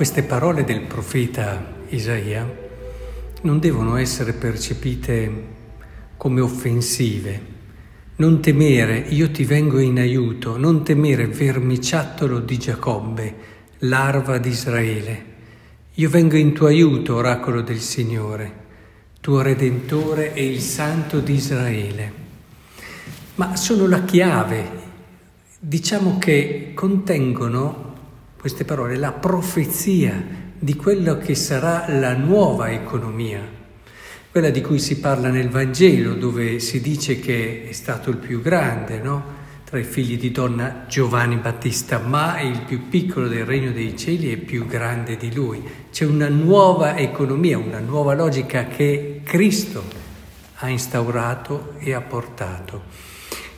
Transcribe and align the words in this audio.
Queste 0.00 0.22
parole 0.22 0.64
del 0.64 0.80
profeta 0.80 1.62
Isaia 1.90 2.50
non 3.42 3.58
devono 3.58 3.96
essere 3.96 4.32
percepite 4.32 5.44
come 6.16 6.40
offensive. 6.40 7.42
Non 8.16 8.40
temere, 8.40 8.96
io 8.96 9.30
ti 9.30 9.44
vengo 9.44 9.78
in 9.78 9.98
aiuto, 9.98 10.56
non 10.56 10.84
temere 10.84 11.26
vermiciattolo 11.26 12.38
di 12.38 12.56
Giacobbe, 12.56 13.34
larva 13.80 14.38
di 14.38 14.48
Israele. 14.48 15.24
Io 15.92 16.08
vengo 16.08 16.36
in 16.36 16.54
tuo 16.54 16.68
aiuto, 16.68 17.16
oracolo 17.16 17.60
del 17.60 17.80
Signore, 17.80 18.52
tuo 19.20 19.42
Redentore 19.42 20.32
e 20.32 20.46
il 20.46 20.60
Santo 20.60 21.20
di 21.20 21.34
Israele. 21.34 22.12
Ma 23.34 23.54
sono 23.54 23.86
la 23.86 24.02
chiave, 24.04 24.66
diciamo 25.58 26.16
che 26.16 26.72
contengono 26.74 27.89
queste 28.40 28.64
parole, 28.64 28.96
la 28.96 29.12
profezia 29.12 30.24
di 30.58 30.74
quello 30.74 31.18
che 31.18 31.34
sarà 31.34 31.84
la 31.88 32.14
nuova 32.14 32.70
economia, 32.70 33.46
quella 34.30 34.48
di 34.48 34.62
cui 34.62 34.78
si 34.78 34.98
parla 34.98 35.28
nel 35.28 35.50
Vangelo, 35.50 36.14
dove 36.14 36.58
si 36.58 36.80
dice 36.80 37.20
che 37.20 37.68
è 37.68 37.72
stato 37.72 38.08
il 38.08 38.16
più 38.16 38.40
grande, 38.40 38.98
no? 38.98 39.38
Tra 39.64 39.78
i 39.78 39.84
figli 39.84 40.18
di 40.18 40.30
donna 40.30 40.86
Giovanni 40.88 41.36
Battista, 41.36 41.98
ma 41.98 42.40
il 42.40 42.62
più 42.62 42.88
piccolo 42.88 43.28
del 43.28 43.44
regno 43.44 43.72
dei 43.72 43.94
cieli 43.94 44.32
è 44.32 44.36
più 44.38 44.66
grande 44.66 45.18
di 45.18 45.34
lui. 45.34 45.62
C'è 45.92 46.06
una 46.06 46.28
nuova 46.28 46.96
economia, 46.96 47.58
una 47.58 47.78
nuova 47.78 48.14
logica 48.14 48.64
che 48.64 49.20
Cristo 49.22 49.84
ha 50.54 50.68
instaurato 50.70 51.74
e 51.78 51.92
ha 51.92 52.00
portato. 52.00 52.84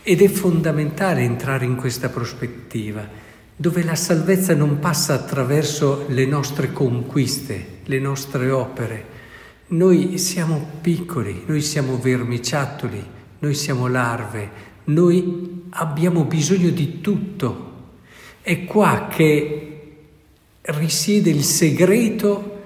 Ed 0.03 0.20
è 0.20 0.28
fondamentale 0.28 1.20
entrare 1.20 1.64
in 1.64 1.77
questa 1.77 2.08
prospettiva 2.08 3.30
dove 3.62 3.84
la 3.84 3.94
salvezza 3.94 4.56
non 4.56 4.80
passa 4.80 5.14
attraverso 5.14 6.06
le 6.08 6.27
nostre 6.27 6.72
conquiste, 6.72 7.78
le 7.84 8.00
nostre 8.00 8.50
opere. 8.50 9.04
Noi 9.69 10.19
siamo 10.19 10.69
piccoli, 10.80 11.44
noi 11.46 11.62
siamo 11.62 11.96
vermiciattoli, 11.96 13.06
noi 13.38 13.54
siamo 13.54 13.86
larve, 13.86 14.50
noi 14.86 15.66
abbiamo 15.70 16.24
bisogno 16.24 16.70
di 16.70 17.00
tutto. 17.00 17.91
È 18.41 18.64
qua 18.64 19.06
che 19.08 19.92
risiede 20.62 21.30
il 21.30 21.44
segreto 21.44 22.62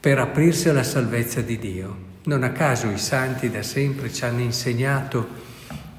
per 0.00 0.18
aprirsi 0.18 0.70
alla 0.70 0.82
salvezza 0.82 1.42
di 1.42 1.58
Dio. 1.58 1.96
Non 2.24 2.42
a 2.42 2.52
caso 2.52 2.88
i 2.88 2.96
santi 2.96 3.50
da 3.50 3.62
sempre 3.62 4.10
ci 4.10 4.24
hanno 4.24 4.40
insegnato 4.40 5.28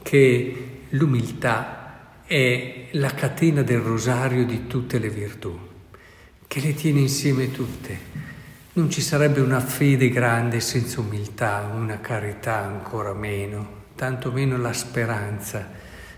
che 0.01 0.85
l'umiltà 0.89 1.78
è 2.29 2.89
la 2.91 3.11
catena 3.15 3.63
del 3.63 3.79
rosario 3.79 4.45
di 4.45 4.67
tutte 4.67 4.99
le 4.99 5.09
virtù, 5.09 5.57
che 6.45 6.59
le 6.59 6.75
tiene 6.75 6.99
insieme 6.99 7.49
tutte. 7.49 7.97
Non 8.73 8.91
ci 8.91 9.01
sarebbe 9.01 9.41
una 9.41 9.59
fede 9.59 10.09
grande 10.09 10.59
senza 10.59 10.99
umiltà, 10.99 11.67
una 11.73 11.99
carità 11.99 12.57
ancora 12.57 13.13
meno, 13.13 13.85
tanto 13.95 14.31
meno 14.31 14.59
la 14.59 14.73
speranza. 14.73 15.71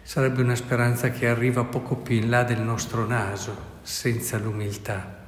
Sarebbe 0.03 0.41
una 0.41 0.55
speranza 0.55 1.11
che 1.11 1.29
arriva 1.29 1.63
poco 1.63 1.95
più 1.95 2.17
in 2.17 2.29
là 2.29 2.43
del 2.43 2.59
nostro 2.59 3.07
naso, 3.07 3.79
senza 3.81 4.37
l'umiltà. 4.37 5.27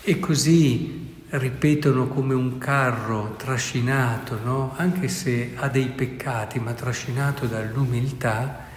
E 0.00 0.18
così 0.18 1.24
ripetono 1.28 2.08
come 2.08 2.32
un 2.32 2.56
carro 2.56 3.34
trascinato, 3.36 4.40
no? 4.42 4.72
anche 4.78 5.08
se 5.08 5.52
ha 5.56 5.68
dei 5.68 5.88
peccati, 5.88 6.58
ma 6.58 6.72
trascinato 6.72 7.44
dall'umiltà, 7.44 8.68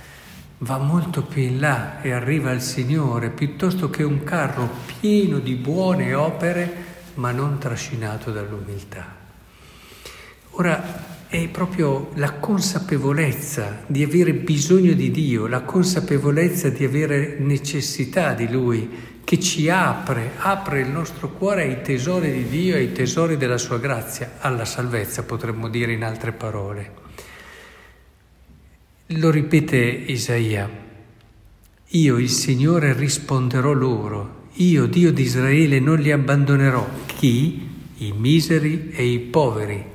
va 0.64 0.78
molto 0.78 1.24
più 1.24 1.42
in 1.42 1.60
là 1.60 2.02
e 2.02 2.12
arriva 2.12 2.50
al 2.50 2.62
Signore 2.62 3.30
piuttosto 3.30 3.90
che 3.90 4.04
un 4.04 4.24
carro 4.24 4.70
pieno 5.00 5.40
di 5.40 5.56
buone 5.56 6.14
opere 6.14 6.92
ma 7.16 7.32
non 7.32 7.58
trascinato 7.60 8.32
dall'umiltà. 8.32 9.22
Ora 10.52 11.12
è 11.28 11.48
proprio 11.50 12.12
la 12.14 12.34
consapevolezza 12.34 13.84
di 13.88 14.04
avere 14.04 14.34
bisogno 14.34 14.94
di 14.94 15.12
Dio, 15.12 15.48
la 15.48 15.62
consapevolezza 15.62 16.70
di 16.70 16.86
avere 16.86 17.38
necessità 17.40 18.34
di 18.34 18.50
Lui 18.50 19.12
che 19.24 19.40
ci 19.40 19.70
apre, 19.70 20.32
apre 20.38 20.82
il 20.82 20.90
nostro 20.90 21.30
cuore 21.30 21.64
ai 21.64 21.82
tesori 21.82 22.32
di 22.32 22.48
Dio, 22.48 22.76
ai 22.76 22.94
tesori 22.94 23.36
della 23.36 23.58
sua 23.58 23.80
grazia, 23.80 24.34
alla 24.40 24.66
salvezza 24.66 25.24
potremmo 25.24 25.68
dire 25.68 25.92
in 25.92 26.04
altre 26.04 26.32
parole. 26.32 27.03
Lo 29.18 29.30
ripete 29.30 29.78
Isaia, 29.78 30.68
io 31.88 32.18
il 32.18 32.30
Signore 32.30 32.94
risponderò 32.94 33.72
loro, 33.72 34.48
io 34.54 34.88
Dio 34.88 35.12
di 35.12 35.22
Israele 35.22 35.80
non 35.80 36.00
li 36.00 36.12
abbandonerò. 36.12 36.88
Chi? 37.06 37.70
I 37.98 38.12
miseri 38.14 38.90
e 38.92 39.06
i 39.06 39.20
poveri, 39.20 39.86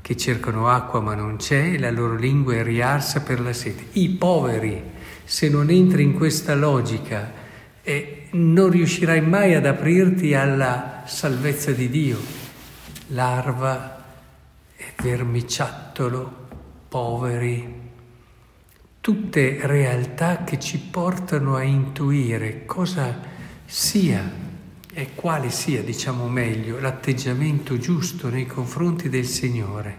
che 0.00 0.16
cercano 0.16 0.68
acqua 0.68 1.00
ma 1.00 1.14
non 1.14 1.36
c'è 1.36 1.72
e 1.72 1.78
la 1.78 1.90
loro 1.90 2.14
lingua 2.14 2.54
è 2.54 2.62
riarsa 2.62 3.20
per 3.20 3.40
la 3.40 3.52
sete. 3.52 3.88
I 3.98 4.10
poveri, 4.10 4.80
se 5.24 5.50
non 5.50 5.68
entri 5.68 6.04
in 6.04 6.14
questa 6.14 6.54
logica, 6.54 7.30
eh, 7.82 8.28
non 8.30 8.70
riuscirai 8.70 9.20
mai 9.20 9.54
ad 9.54 9.66
aprirti 9.66 10.32
alla 10.32 11.02
salvezza 11.04 11.72
di 11.72 11.90
Dio. 11.90 12.18
Larva 13.08 14.04
e 14.76 14.84
vermiciattolo, 15.02 16.48
poveri 16.88 17.84
tutte 19.06 19.60
realtà 19.62 20.42
che 20.42 20.58
ci 20.58 20.78
portano 20.78 21.54
a 21.54 21.62
intuire 21.62 22.66
cosa 22.66 23.16
sia 23.64 24.28
e 24.92 25.10
quale 25.14 25.50
sia, 25.50 25.80
diciamo 25.80 26.26
meglio, 26.26 26.80
l'atteggiamento 26.80 27.78
giusto 27.78 28.28
nei 28.28 28.46
confronti 28.46 29.08
del 29.08 29.26
Signore. 29.26 29.96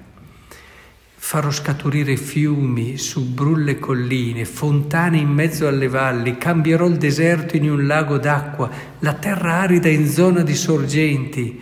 Farò 1.15 1.49
scaturire 1.51 2.17
fiumi 2.17 2.97
su 2.97 3.31
brulle 3.31 3.79
colline, 3.79 4.43
fontane 4.43 5.19
in 5.19 5.29
mezzo 5.29 5.69
alle 5.69 5.87
valli, 5.87 6.37
cambierò 6.37 6.85
il 6.87 6.97
deserto 6.97 7.55
in 7.55 7.71
un 7.71 7.87
lago 7.87 8.17
d'acqua, 8.17 8.69
la 8.99 9.13
terra 9.13 9.61
arida 9.61 9.87
in 9.87 10.05
zona 10.09 10.41
di 10.41 10.53
sorgenti, 10.53 11.61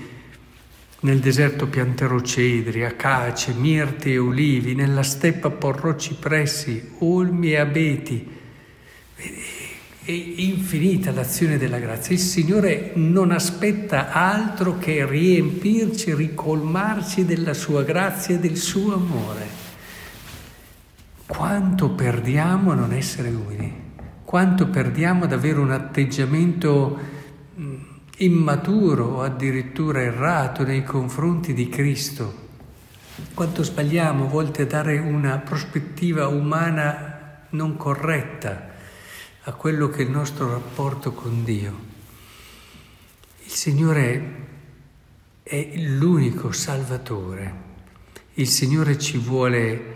nel 1.06 1.20
deserto 1.20 1.68
pianterò 1.68 2.20
cedri, 2.20 2.84
acace, 2.84 3.54
mirti 3.54 4.14
e 4.14 4.18
ulivi, 4.18 4.74
nella 4.74 5.04
steppa 5.04 5.52
porrò 5.52 5.96
cipressi, 5.96 6.94
olmi 6.98 7.52
e 7.52 7.58
abeti. 7.58 8.28
È 9.16 10.12
infinita 10.12 11.12
l'azione 11.12 11.60
della 11.60 11.78
grazia. 11.78 12.16
Il 12.16 12.22
Signore 12.22 12.92
non 12.96 13.30
aspetta 13.30 14.12
altro 14.12 14.80
che 14.80 15.06
riempirci, 15.06 16.16
ricolmarci 16.16 17.24
della 17.24 17.54
sua 17.54 17.84
grazia 17.84 18.34
e 18.34 18.40
del 18.40 18.58
suo 18.58 18.96
amore. 18.96 19.48
Quanto 21.28 21.92
perdiamo 21.92 22.72
a 22.72 22.76
non 22.76 22.94
essere 22.94 23.30
umili, 23.30 23.72
quanto 24.24 24.70
perdiamo 24.70 25.26
ad 25.26 25.34
avere 25.34 25.60
un 25.60 25.72
atteggiamento 25.72 27.14
immaturo 28.18 29.06
o 29.06 29.22
addirittura 29.22 30.02
errato 30.02 30.64
nei 30.64 30.84
confronti 30.84 31.54
di 31.54 31.68
Cristo. 31.68 32.44
Quanto 33.34 33.64
sbagliamo 33.64 34.26
a 34.26 34.30
volte 34.30 34.64
a 34.64 34.66
dare 34.66 34.98
una 34.98 35.38
prospettiva 35.38 36.28
umana 36.28 37.46
non 37.50 37.78
corretta 37.78 38.74
a 39.44 39.54
quello 39.54 39.90
che 39.90 40.00
è 40.00 40.06
il 40.06 40.12
nostro 40.12 40.50
rapporto 40.50 41.14
con 41.14 41.44
Dio. 41.44 41.94
Il 43.44 43.52
Signore 43.52 44.44
è 45.44 45.72
l'unico 45.76 46.52
Salvatore. 46.52 47.64
Il 48.34 48.48
Signore 48.48 48.98
ci 48.98 49.18
vuole 49.18 49.94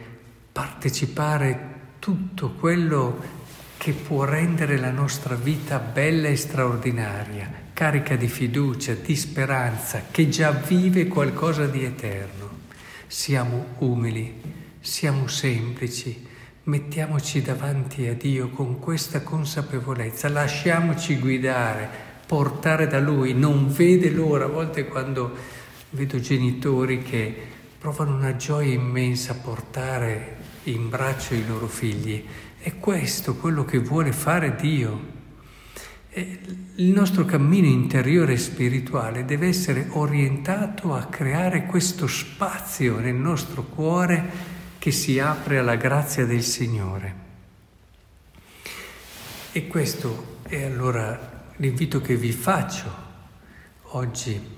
partecipare 0.52 1.78
tutto 2.00 2.52
quello 2.52 3.39
che 3.80 3.94
può 3.94 4.26
rendere 4.26 4.78
la 4.78 4.92
nostra 4.92 5.36
vita 5.36 5.80
bella 5.80 6.28
e 6.28 6.36
straordinaria, 6.36 7.50
carica 7.72 8.18
di 8.18 8.28
fiducia, 8.28 8.94
di 8.94 9.16
speranza, 9.16 10.04
che 10.12 10.28
già 10.28 10.52
vive 10.52 11.08
qualcosa 11.08 11.66
di 11.66 11.86
eterno. 11.86 12.50
Siamo 13.08 13.68
umili, 13.78 14.42
siamo 14.82 15.28
semplici, 15.28 16.28
mettiamoci 16.64 17.42
davanti 17.42 18.06
a 18.08 18.14
Dio 18.16 18.50
con 18.50 18.80
questa 18.80 19.22
consapevolezza, 19.22 20.28
lasciamoci 20.28 21.18
guidare, 21.18 21.88
portare 22.28 22.86
da 22.86 23.00
Lui, 23.00 23.34
non 23.34 23.72
vede 23.72 24.10
l'ora, 24.10 24.44
a 24.44 24.50
volte 24.50 24.90
quando 24.90 25.34
vedo 25.92 26.20
genitori 26.20 27.02
che 27.02 27.34
provano 27.80 28.14
una 28.14 28.36
gioia 28.36 28.74
immensa 28.74 29.32
a 29.32 29.36
portare 29.36 30.36
in 30.64 30.90
braccio 30.90 31.34
i 31.34 31.46
loro 31.46 31.68
figli, 31.68 32.26
è 32.60 32.78
questo 32.78 33.36
quello 33.36 33.66
che 33.66 33.80
vuole 33.80 34.12
fare 34.12 34.56
Dio. 34.56 35.18
Il 36.12 36.92
nostro 36.92 37.24
cammino 37.24 37.68
interiore 37.68 38.34
e 38.34 38.38
spirituale 38.38 39.26
deve 39.26 39.48
essere 39.48 39.88
orientato 39.92 40.94
a 40.94 41.06
creare 41.06 41.66
questo 41.66 42.08
spazio 42.08 43.00
nel 43.00 43.16
nostro 43.16 43.64
cuore 43.64 44.58
che 44.80 44.92
si 44.92 45.20
apre 45.20 45.60
alla 45.60 45.76
grazia 45.76 46.26
del 46.26 46.44
Signore. 46.44 47.28
E 49.52 49.68
questo 49.68 50.40
è 50.44 50.64
allora 50.64 51.48
l'invito 51.58 52.02
che 52.02 52.16
vi 52.16 52.32
faccio 52.32 53.08
oggi 53.92 54.58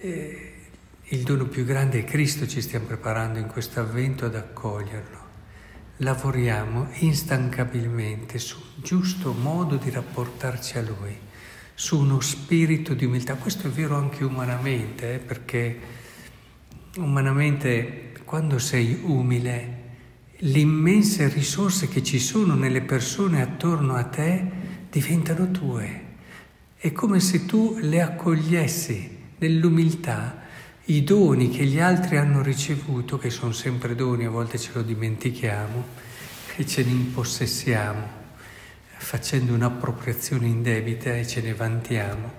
il 0.00 1.22
dono 1.22 1.46
più 1.46 1.64
grande 1.64 2.00
è 2.00 2.04
Cristo, 2.04 2.46
ci 2.46 2.60
stiamo 2.60 2.86
preparando 2.86 3.38
in 3.38 3.46
questo 3.46 3.80
avvento 3.80 4.24
ad 4.24 4.34
accoglierlo. 4.34 5.23
Lavoriamo 5.98 6.88
instancabilmente 6.98 8.40
sul 8.40 8.64
giusto 8.82 9.32
modo 9.32 9.76
di 9.76 9.90
rapportarci 9.90 10.78
a 10.78 10.82
Lui, 10.82 11.16
su 11.72 12.00
uno 12.00 12.18
spirito 12.20 12.94
di 12.94 13.04
umiltà. 13.04 13.36
Questo 13.36 13.68
è 13.68 13.70
vero 13.70 13.96
anche 13.96 14.24
umanamente, 14.24 15.14
eh, 15.14 15.18
perché 15.18 15.78
umanamente 16.96 18.12
quando 18.24 18.58
sei 18.58 18.98
umile, 19.04 19.82
le 20.36 20.58
immense 20.58 21.28
risorse 21.28 21.86
che 21.86 22.02
ci 22.02 22.18
sono 22.18 22.54
nelle 22.54 22.80
persone 22.80 23.40
attorno 23.40 23.94
a 23.94 24.02
te 24.02 24.44
diventano 24.90 25.52
tue. 25.52 26.02
È 26.76 26.90
come 26.90 27.20
se 27.20 27.46
tu 27.46 27.78
le 27.80 28.02
accogliessi 28.02 29.18
nell'umiltà 29.38 30.42
i 30.86 31.02
doni 31.02 31.48
che 31.48 31.64
gli 31.64 31.80
altri 31.80 32.18
hanno 32.18 32.42
ricevuto, 32.42 33.16
che 33.16 33.30
sono 33.30 33.52
sempre 33.52 33.94
doni, 33.94 34.26
a 34.26 34.30
volte 34.30 34.58
ce 34.58 34.70
lo 34.74 34.82
dimentichiamo, 34.82 35.82
e 36.56 36.66
ce 36.66 36.84
ne 36.84 36.90
impossessiamo, 36.90 38.06
facendo 38.98 39.54
un'appropriazione 39.54 40.46
indebita 40.46 41.16
e 41.16 41.26
ce 41.26 41.40
ne 41.40 41.54
vantiamo. 41.54 42.32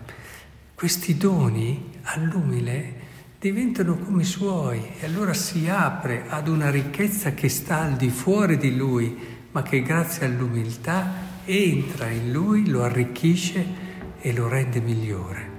Questi 0.75 1.17
doni 1.17 1.91
all'umile 2.03 2.93
diventano 3.39 3.97
come 3.97 4.23
suoi 4.23 4.91
e 4.99 5.05
allora 5.05 5.33
si 5.33 5.67
apre 5.67 6.25
ad 6.27 6.47
una 6.47 6.69
ricchezza 6.69 7.33
che 7.33 7.49
sta 7.49 7.81
al 7.81 7.95
di 7.95 8.09
fuori 8.09 8.57
di 8.57 8.75
lui, 8.75 9.17
ma 9.51 9.63
che 9.63 9.81
grazie 9.81 10.27
all'umiltà 10.27 11.13
entra 11.45 12.09
in 12.09 12.31
lui, 12.31 12.67
lo 12.67 12.83
arricchisce 12.83 13.65
e 14.19 14.33
lo 14.33 14.47
rende 14.47 14.81
migliore. 14.81 15.54